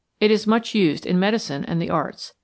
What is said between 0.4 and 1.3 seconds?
much used in